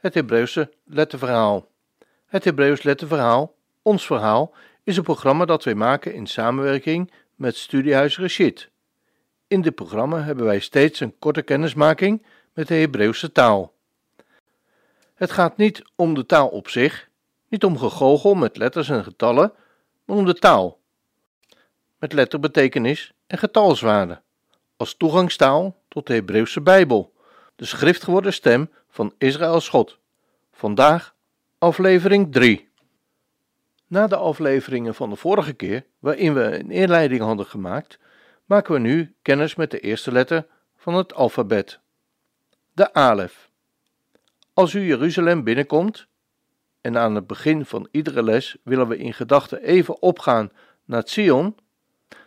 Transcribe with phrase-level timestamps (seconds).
[0.00, 1.68] Het Hebreeuwse Letterverhaal.
[2.26, 4.54] Het Hebreeuws Letterverhaal, ons verhaal,
[4.84, 8.70] is een programma dat wij maken in samenwerking met Studiehuis Rashid.
[9.46, 13.74] In dit programma hebben wij steeds een korte kennismaking met de Hebreeuwse taal.
[15.14, 17.08] Het gaat niet om de taal op zich,
[17.48, 19.52] niet om gegogel met letters en getallen,
[20.04, 20.78] maar om de taal.
[21.98, 24.20] Met letterbetekenis en getalswaarde,
[24.76, 27.12] als toegangstaal tot de Hebreeuwse Bijbel,
[27.56, 29.98] de schriftgeworden stem van Israëls God.
[30.52, 31.14] Vandaag
[31.58, 32.68] aflevering 3.
[33.86, 37.98] Na de afleveringen van de vorige keer, waarin we een inleiding hadden gemaakt,
[38.44, 40.46] maken we nu kennis met de eerste letter
[40.76, 41.80] van het alfabet,
[42.72, 43.50] de alef.
[44.54, 46.06] Als u Jeruzalem binnenkomt,
[46.80, 50.50] en aan het begin van iedere les willen we in gedachten even opgaan
[50.84, 51.56] naar Zion,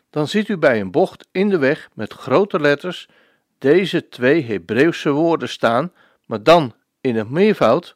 [0.09, 3.09] dan ziet u bij een bocht in de weg met grote letters
[3.57, 5.91] deze twee Hebreeuwse woorden staan,
[6.25, 7.95] maar dan in het meervoud: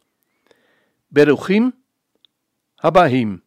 [1.08, 1.75] Beruchim,
[2.75, 3.44] Habahim.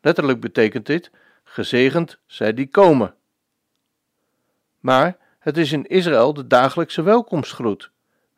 [0.00, 1.10] Letterlijk betekent dit:
[1.44, 3.14] gezegend zij die komen.
[4.80, 7.90] Maar het is in Israël de dagelijkse welkomstgroet.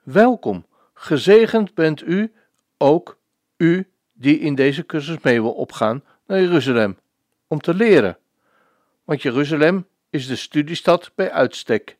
[0.02, 2.32] Welkom, gezegend bent u,
[2.78, 3.18] ook
[3.56, 6.98] u die in deze cursus mee wil opgaan naar Jeruzalem,
[7.46, 8.18] om te leren.
[9.04, 11.96] Want Jeruzalem is de studiestad bij uitstek.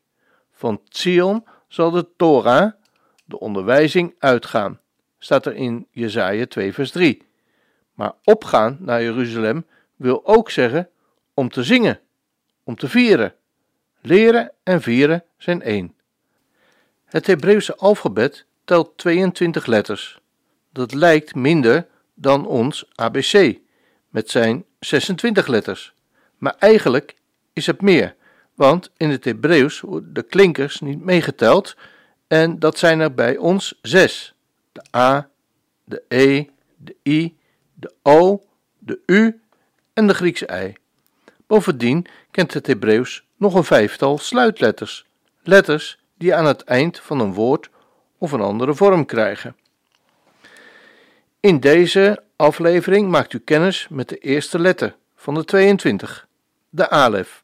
[0.51, 2.71] Van Zion zal de Torah,
[3.25, 4.79] de onderwijzing, uitgaan,
[5.17, 7.21] staat er in Jesaja 2 vers 3.
[7.93, 9.65] Maar opgaan naar Jeruzalem
[9.95, 10.89] wil ook zeggen
[11.33, 11.99] om te zingen,
[12.63, 13.33] om te vieren.
[14.01, 15.95] Leren en vieren zijn één.
[17.05, 20.19] Het Hebreeuwse alfabet telt 22 letters.
[20.69, 23.57] Dat lijkt minder dan ons ABC,
[24.09, 25.93] met zijn 26 letters.
[26.37, 27.15] Maar eigenlijk
[27.53, 28.15] is het meer,
[28.53, 31.75] want in het Hebreeuws worden de klinkers niet meegeteld
[32.27, 34.33] en dat zijn er bij ons zes.
[34.71, 35.29] De A,
[35.83, 36.45] de E,
[36.77, 37.37] de I,
[37.73, 38.41] de O,
[38.79, 39.41] de U
[39.93, 40.75] en de Griekse I.
[41.47, 45.05] Bovendien kent het Hebreeuws nog een vijftal sluitletters,
[45.43, 47.69] letters die aan het eind van een woord
[48.17, 49.55] of een andere vorm krijgen.
[51.39, 56.27] In deze aflevering maakt u kennis met de eerste letter van de 22,
[56.69, 57.43] de alef.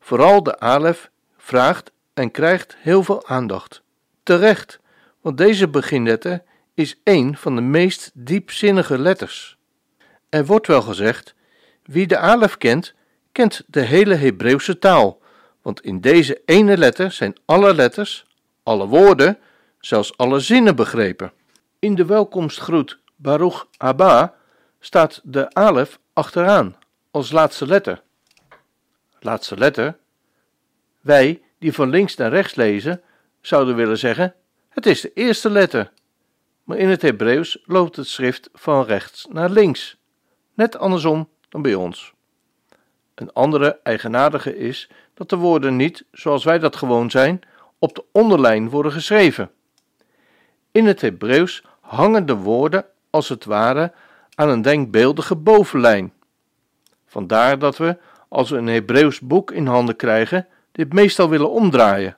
[0.00, 3.82] Vooral de alef vraagt en krijgt heel veel aandacht.
[4.22, 4.80] Terecht,
[5.20, 6.42] want deze beginletter
[6.74, 9.56] is een van de meest diepzinnige letters.
[10.28, 11.34] Er wordt wel gezegd:
[11.82, 12.94] wie de alef kent,
[13.32, 15.20] kent de hele Hebreeuwse taal,
[15.62, 18.26] want in deze ene letter zijn alle letters,
[18.62, 19.38] alle woorden,
[19.78, 21.32] zelfs alle zinnen begrepen.
[21.78, 24.34] In de welkomstgroet Baruch Abba
[24.80, 26.76] staat de alef achteraan
[27.10, 28.02] als laatste letter.
[29.20, 29.98] Laatste letter?
[31.00, 33.02] Wij, die van links naar rechts lezen,
[33.40, 34.34] zouden willen zeggen:
[34.68, 35.92] het is de eerste letter.
[36.64, 39.96] Maar in het Hebreeuws loopt het schrift van rechts naar links,
[40.54, 42.12] net andersom dan bij ons.
[43.14, 47.40] Een andere eigenaardige is dat de woorden niet, zoals wij dat gewoon zijn,
[47.78, 49.50] op de onderlijn worden geschreven.
[50.72, 53.92] In het Hebreeuws hangen de woorden als het ware
[54.34, 56.12] aan een denkbeeldige bovenlijn.
[57.06, 57.96] Vandaar dat we,
[58.28, 62.16] als we een Hebreeuws boek in handen krijgen, dit meestal willen omdraaien.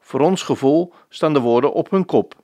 [0.00, 2.34] Voor ons gevoel staan de woorden op hun kop.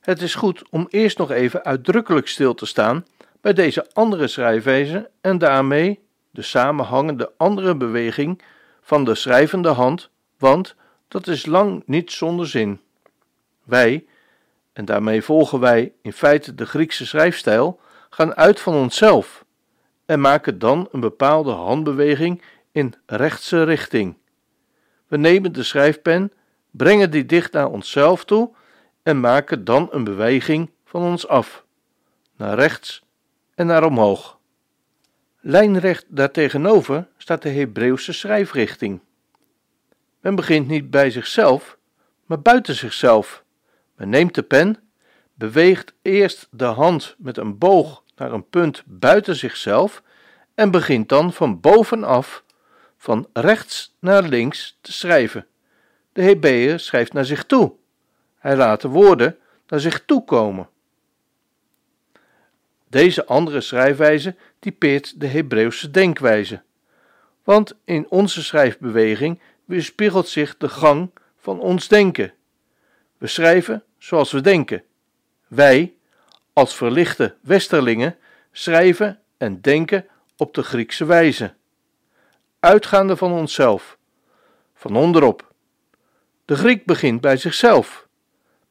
[0.00, 3.04] Het is goed om eerst nog even uitdrukkelijk stil te staan
[3.40, 8.42] bij deze andere schrijfwijze en daarmee de samenhangende andere beweging
[8.80, 10.74] van de schrijvende hand, want
[11.08, 12.80] dat is lang niet zonder zin.
[13.64, 14.04] Wij,
[14.72, 19.44] en daarmee volgen wij in feite de Griekse schrijfstijl, gaan uit van onszelf
[20.06, 22.42] en maken dan een bepaalde handbeweging
[22.72, 24.16] in rechtse richting.
[25.06, 26.32] We nemen de schrijfpen,
[26.70, 28.50] brengen die dicht naar onszelf toe
[29.02, 31.64] en maken dan een beweging van ons af,
[32.36, 33.02] naar rechts
[33.54, 34.38] en naar omhoog.
[35.40, 39.00] Lijnrecht daartegenover staat de Hebreeuwse schrijfrichting.
[40.20, 41.78] Men begint niet bij zichzelf,
[42.24, 43.44] maar buiten zichzelf.
[43.96, 44.78] Men neemt de pen,
[45.34, 50.02] beweegt eerst de hand met een boog naar een punt buiten zichzelf
[50.54, 52.44] en begint dan van bovenaf,
[52.96, 55.46] van rechts naar links te schrijven.
[56.12, 57.72] De Hebreeër schrijft naar zich toe.
[58.38, 59.38] Hij laat de woorden
[59.68, 60.68] naar zich toe komen,
[62.88, 66.62] Deze andere schrijfwijze typeert de Hebreeuwse denkwijze.
[67.44, 72.32] Want in onze schrijfbeweging weerspiegelt zich de gang van ons denken.
[73.18, 74.82] We schrijven zoals we denken.
[75.46, 75.94] Wij,
[76.52, 78.16] als verlichte westerlingen,
[78.52, 80.06] schrijven en denken
[80.36, 81.54] op de Griekse wijze,
[82.60, 83.98] uitgaande van onszelf,
[84.74, 85.52] van onderop.
[86.44, 88.08] De Griek begint bij zichzelf,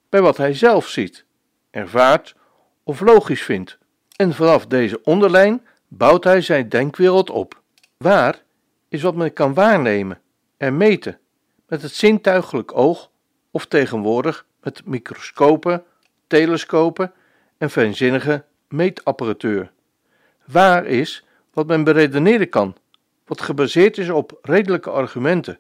[0.10, 1.26] bij wat hij zelf ziet,
[1.72, 2.36] ervaart
[2.84, 3.78] of logisch vindt.
[4.16, 7.62] En vanaf deze onderlijn bouwt hij zijn denkwereld op.
[7.98, 8.42] Waar
[8.90, 10.22] is wat men kan waarnemen
[10.58, 11.20] en meten
[11.68, 13.10] met het zintuigelijk oog
[13.52, 15.84] of tegenwoordig met microscopen,
[16.28, 17.14] telescopen
[17.58, 19.72] en fijnzinnige meetapparatuur.
[20.46, 22.76] Waar is wat men beredeneren kan,
[23.26, 25.60] wat gebaseerd is op redelijke argumenten,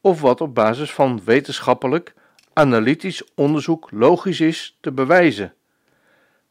[0.00, 2.14] of wat op basis van wetenschappelijk,
[2.52, 5.54] analytisch onderzoek logisch is te bewijzen.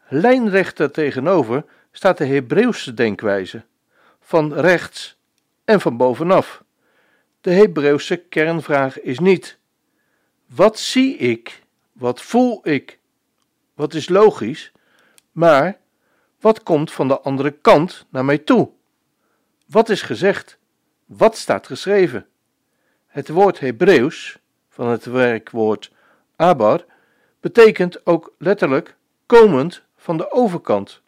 [0.08, 3.64] Lijnrecht daartegenover staat de Hebreeuwse denkwijze,
[4.20, 5.18] van rechts
[5.66, 6.64] en van bovenaf.
[7.42, 9.58] De Hebreeuwse kernvraag is niet:
[10.46, 13.00] wat zie ik, wat voel ik,
[13.74, 14.72] wat is logisch,
[15.32, 15.78] maar
[16.40, 18.70] wat komt van de andere kant naar mij toe?
[19.65, 20.57] Wat is gezegd?
[21.06, 22.27] Wat staat geschreven?
[23.07, 24.39] Het woord Hebreeuws,
[24.69, 25.92] van het werkwoord
[26.36, 26.86] abar,
[27.39, 28.95] betekent ook letterlijk
[29.25, 31.01] komend van de overkant.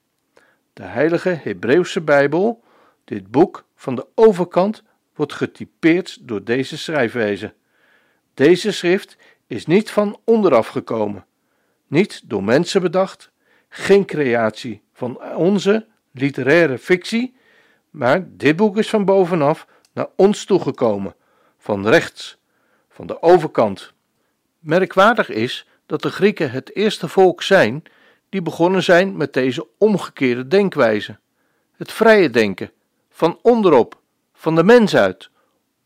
[0.73, 2.63] De heilige Hebreeuwse Bijbel,
[3.03, 4.83] dit boek van de overkant,
[5.15, 7.53] wordt getypeerd door deze schrijfwijze.
[8.33, 9.17] Deze schrift
[9.47, 11.25] is niet van onderaf gekomen,
[11.87, 13.31] niet door mensen bedacht,
[13.69, 17.35] geen creatie van onze literaire fictie,
[17.95, 21.15] maar dit boek is van bovenaf naar ons toegekomen,
[21.57, 22.37] van rechts,
[22.89, 23.93] van de overkant.
[24.59, 27.83] Merkwaardig is dat de Grieken het eerste volk zijn
[28.29, 31.19] die begonnen zijn met deze omgekeerde denkwijze.
[31.71, 32.71] Het vrije denken,
[33.09, 33.99] van onderop,
[34.33, 35.29] van de mens uit,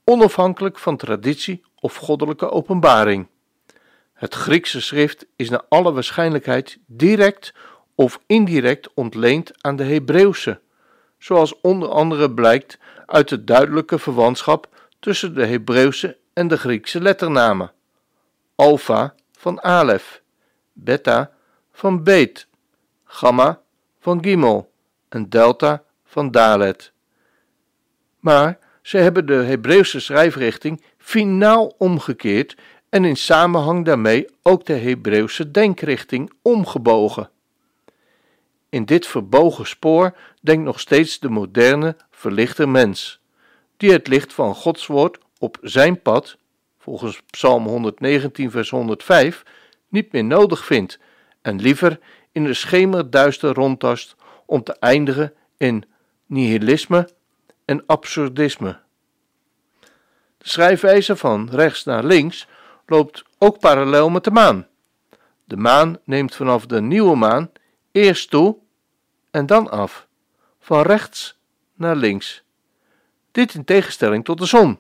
[0.04, 3.28] onafhankelijk van traditie of goddelijke openbaring.
[4.14, 7.54] Het Griekse schrift is naar alle waarschijnlijkheid direct
[7.96, 10.60] of indirect ontleend aan de Hebreeuwse,
[11.20, 14.68] zoals onder andere blijkt uit de duidelijke verwantschap
[15.00, 17.72] tussen de Hebreeuwse en de Griekse letternamen.
[18.56, 20.22] Alpha van Alef,
[20.74, 21.32] Beta
[21.72, 22.48] van Beet,
[23.04, 23.62] Gamma
[24.00, 24.72] van Gimel
[25.10, 26.92] en Delta van Dalet.
[28.20, 32.56] Maar ze hebben de Hebreeuwse schrijfrichting finaal omgekeerd
[32.90, 37.30] en in samenhang daarmee ook de Hebreeuwse denkrichting omgebogen.
[38.70, 43.20] In dit verbogen spoor denkt nog steeds de moderne, verlichte mens,
[43.78, 46.38] die het licht van Gods woord op zijn pad,
[46.80, 49.44] volgens Psalm 119, vers 105,
[49.88, 51.00] niet meer nodig vindt
[51.42, 52.00] en liever
[52.32, 55.84] in de schemerduister rondtast om te eindigen in
[56.26, 57.10] nihilisme
[57.66, 58.80] en absurdisme.
[60.38, 62.48] De schrijfwijze van rechts naar links
[62.86, 64.68] loopt ook parallel met de maan.
[65.46, 67.52] De maan neemt vanaf de nieuwe maan
[67.92, 68.58] eerst toe
[69.32, 70.08] en dan af,
[70.60, 71.38] van rechts
[71.74, 72.44] naar links.
[73.32, 74.80] Dit in tegenstelling tot de zon,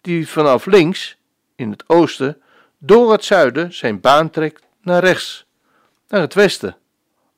[0.00, 1.16] die vanaf links,
[1.54, 2.42] in het oosten,
[2.78, 5.46] door het zuiden zijn baan trekt naar rechts,
[6.08, 6.76] naar het westen,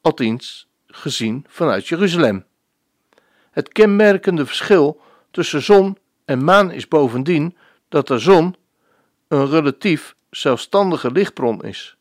[0.00, 2.44] althans gezien vanuit Jeruzalem.
[3.50, 7.56] Het kenmerkende verschil tussen zon en maan is bovendien
[7.88, 8.56] dat de zon
[9.28, 11.96] een relatief zelfstandige lichtbron is.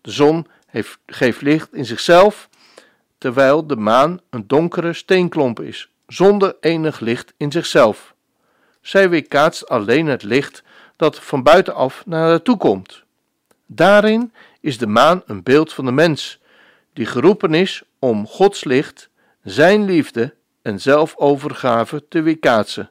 [0.00, 2.48] De zon heeft, geeft licht in zichzelf,
[3.18, 8.14] terwijl de maan een donkere steenklomp is, zonder enig licht in zichzelf.
[8.80, 10.62] Zij weerkaatst alleen het licht
[10.96, 13.02] dat van buitenaf naar haar toe komt.
[13.66, 16.40] Daarin is de maan een beeld van de mens,
[16.92, 19.08] die geroepen is om Gods licht,
[19.42, 22.90] zijn liefde en zelfovergave te weerkaatsen.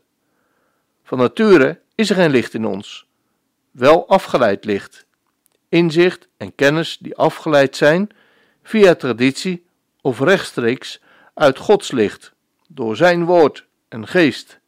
[1.03, 3.05] Van nature is er geen licht in ons,
[3.71, 5.05] wel afgeleid licht,
[5.71, 8.09] inzicht en kennis die afgeleid zijn
[8.63, 9.65] via traditie
[10.01, 11.01] of rechtstreeks
[11.33, 12.33] uit Gods licht,
[12.67, 14.59] door Zijn woord en geest.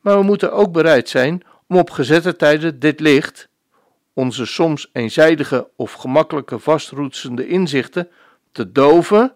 [0.00, 3.48] Maar we moeten ook bereid zijn om op gezette tijden dit licht,
[4.12, 8.08] onze soms eenzijdige of gemakkelijke vastroetsende inzichten,
[8.52, 9.34] te doven,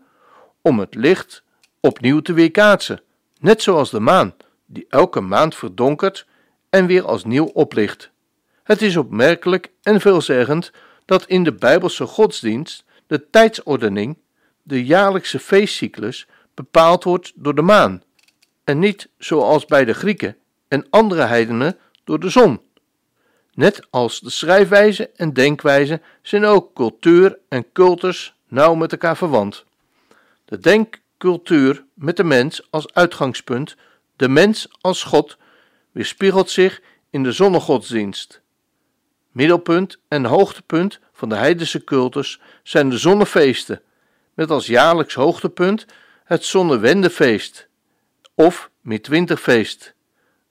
[0.63, 1.43] om het licht
[1.81, 3.01] opnieuw te weerkaatsen,
[3.41, 4.35] net zoals de maan,
[4.67, 6.27] die elke maand verdonkert
[6.71, 8.12] en weer als nieuw oplicht.
[8.63, 10.73] Het is opmerkelijk en veelzeggend
[11.05, 14.19] dat in de Bijbelse godsdienst de tijdsordening,
[14.63, 18.03] de jaarlijkse feestcyclus, bepaald wordt door de maan,
[18.65, 20.37] en niet zoals bij de Grieken
[20.69, 22.61] en andere heidenen door de zon.
[23.55, 29.65] Net als de schrijfwijze en denkwijze zijn ook cultuur en cultus nauw met elkaar verwant.
[30.45, 33.77] De denkcultuur met de mens als uitgangspunt,
[34.17, 35.37] de mens als God,
[35.91, 38.41] weerspiegelt zich in de zonnegodsdienst.
[39.33, 43.83] Middelpunt en hoogtepunt van de heidense cultus zijn de zonnefeesten,
[44.35, 45.87] met als jaarlijks hoogtepunt
[46.25, 47.69] het zonnewendefeest
[48.35, 49.95] of midwinterfeest.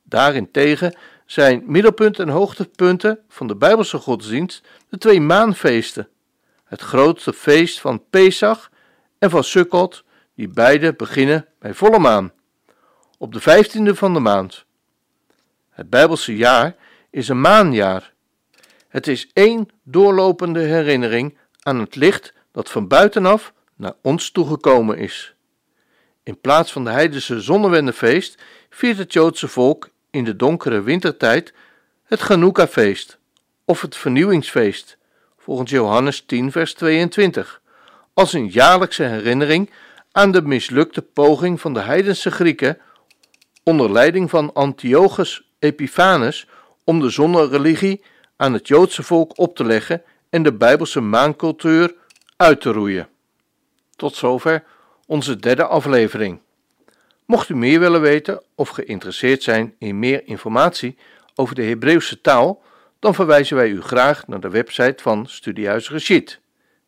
[0.03, 0.95] Daarentegen
[1.25, 6.07] zijn middelpunt en hoogtepunten van de Bijbelse godsdienst de twee maanfeesten,
[6.65, 8.71] het grootste feest van Pesach
[9.19, 10.03] en van Sukkot,
[10.35, 12.31] die beide beginnen bij volle maan,
[13.17, 14.65] op de vijftiende van de maand.
[15.69, 16.75] Het Bijbelse jaar
[17.09, 18.13] is een maanjaar.
[18.91, 25.35] Het is één doorlopende herinnering aan het licht dat van buitenaf naar ons toegekomen is.
[26.23, 31.53] In plaats van de heidense zonnewendefeest viert het Joodse volk in de donkere wintertijd
[32.03, 33.17] het Chanukka-feest
[33.65, 34.97] of het vernieuwingsfeest,
[35.37, 37.61] volgens Johannes 10 vers 22,
[38.13, 39.69] als een jaarlijkse herinnering
[40.11, 42.77] aan de mislukte poging van de heidense Grieken
[43.63, 46.47] onder leiding van Antiochus Epiphanes
[46.83, 48.01] om de zonnereligie
[48.41, 51.95] aan het Joodse volk op te leggen en de Bijbelse maancultuur
[52.37, 53.07] uit te roeien.
[53.95, 54.63] Tot zover
[55.05, 56.39] onze derde aflevering.
[57.25, 60.97] Mocht u meer willen weten of geïnteresseerd zijn in meer informatie
[61.35, 62.63] over de Hebreeuwse taal,
[62.99, 66.39] dan verwijzen wij u graag naar de website van Studiehuis Rashid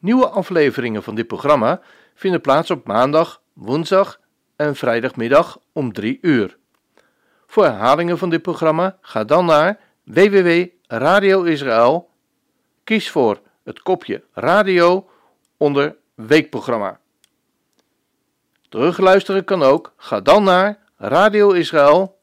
[0.05, 1.81] Nieuwe afleveringen van dit programma
[2.15, 4.21] vinden plaats op maandag, woensdag
[4.57, 6.57] en vrijdagmiddag om 3 uur.
[7.47, 12.11] Voor herhalingen van dit programma ga dan naar www.radioisrael.
[12.85, 15.09] Kies voor het kopje radio
[15.57, 17.01] onder weekprogramma.
[18.69, 19.93] Terugluisteren kan ook.
[19.97, 22.19] Ga dan naar Radio Israël,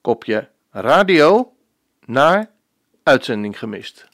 [0.00, 1.52] kopje radio,
[2.04, 2.50] naar
[3.02, 4.08] uitzending gemist.